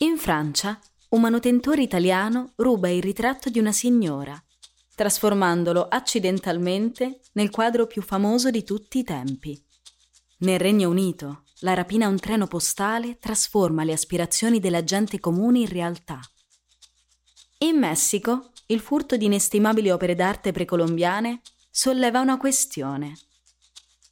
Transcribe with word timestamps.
In 0.00 0.16
Francia, 0.16 0.78
un 1.10 1.20
manutentore 1.20 1.82
italiano 1.82 2.52
ruba 2.54 2.88
il 2.88 3.02
ritratto 3.02 3.50
di 3.50 3.58
una 3.58 3.72
signora, 3.72 4.40
trasformandolo 4.94 5.88
accidentalmente 5.88 7.20
nel 7.32 7.50
quadro 7.50 7.88
più 7.88 8.00
famoso 8.00 8.48
di 8.50 8.62
tutti 8.62 8.98
i 8.98 9.02
tempi. 9.02 9.60
Nel 10.38 10.60
Regno 10.60 10.88
Unito, 10.88 11.42
la 11.60 11.74
rapina 11.74 12.06
a 12.06 12.10
un 12.10 12.18
treno 12.18 12.46
postale 12.46 13.18
trasforma 13.18 13.82
le 13.82 13.92
aspirazioni 13.92 14.60
della 14.60 14.84
gente 14.84 15.18
comune 15.18 15.58
in 15.58 15.68
realtà. 15.68 16.20
In 17.58 17.76
Messico, 17.76 18.52
il 18.66 18.78
furto 18.78 19.16
di 19.16 19.24
inestimabili 19.24 19.90
opere 19.90 20.14
d'arte 20.14 20.52
precolombiane 20.52 21.40
solleva 21.72 22.20
una 22.20 22.36
questione. 22.36 23.18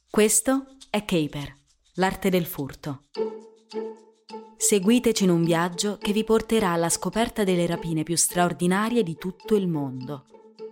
Questo 0.09 0.65
è 0.89 1.05
Caper, 1.05 1.55
l'arte 1.93 2.29
del 2.29 2.45
furto. 2.45 3.05
Seguiteci 4.67 5.23
in 5.23 5.29
un 5.29 5.45
viaggio 5.45 5.97
che 5.97 6.11
vi 6.11 6.25
porterà 6.25 6.71
alla 6.71 6.89
scoperta 6.89 7.45
delle 7.45 7.65
rapine 7.65 8.03
più 8.03 8.17
straordinarie 8.17 9.01
di 9.01 9.15
tutto 9.15 9.55
il 9.55 9.65
mondo. 9.65 10.25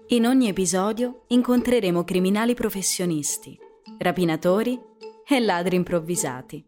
In 0.07 0.25
ogni 0.25 0.49
episodio 0.49 1.21
incontreremo 1.27 2.03
criminali 2.03 2.55
professionisti, 2.55 3.57
rapinatori 3.99 4.77
e 5.25 5.39
ladri 5.39 5.77
improvvisati 5.77 6.65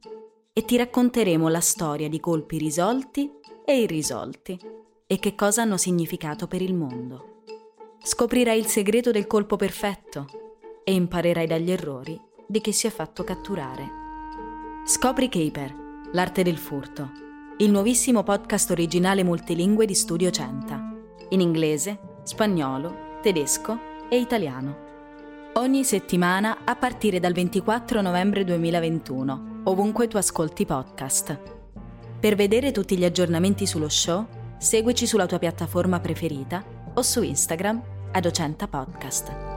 e 0.53 0.63
ti 0.63 0.77
racconteremo 0.77 1.49
la 1.49 1.59
storia 1.59 2.07
di 2.07 2.21
colpi 2.21 2.59
risolti 2.59 3.29
e 3.65 3.81
irrisolti 3.81 4.57
e 5.05 5.19
che 5.19 5.35
cosa 5.35 5.63
hanno 5.63 5.75
significato 5.75 6.47
per 6.47 6.61
il 6.61 6.75
mondo. 6.75 7.41
Scoprirai 8.01 8.57
il 8.57 8.67
segreto 8.67 9.11
del 9.11 9.27
colpo 9.27 9.57
perfetto 9.57 10.27
e 10.81 10.93
imparerai 10.93 11.45
dagli 11.45 11.71
errori 11.71 12.17
di 12.47 12.61
chi 12.61 12.71
si 12.71 12.87
è 12.87 12.89
fatto 12.89 13.25
catturare. 13.25 13.85
Scopri 14.85 15.27
Caper 15.27 15.86
L'arte 16.13 16.41
del 16.41 16.57
furto, 16.57 17.11
il 17.57 17.69
nuovissimo 17.69 18.23
podcast 18.23 18.71
originale 18.71 19.23
multilingue 19.23 19.85
di 19.85 19.93
Studio 19.93 20.29
Centa, 20.29 20.95
in 21.29 21.41
inglese, 21.41 21.99
spagnolo, 22.23 23.19
tedesco 23.21 23.77
e 24.09 24.17
italiano. 24.17 24.85
Ogni 25.55 25.83
settimana 25.83 26.59
a 26.63 26.77
partire 26.77 27.19
dal 27.19 27.33
24 27.33 27.99
novembre 28.01 28.45
2021, 28.45 29.61
ovunque 29.65 30.07
tu 30.07 30.15
ascolti 30.15 30.65
podcast. 30.65 31.37
Per 32.19 32.35
vedere 32.35 32.71
tutti 32.71 32.97
gli 32.97 33.05
aggiornamenti 33.05 33.65
sullo 33.65 33.89
show, 33.89 34.25
seguici 34.57 35.05
sulla 35.05 35.25
tua 35.25 35.39
piattaforma 35.39 35.99
preferita 35.99 36.63
o 36.93 37.01
su 37.01 37.21
Instagram 37.21 37.81
a 38.13 38.19
Docenta 38.21 38.67
Podcast. 38.69 39.56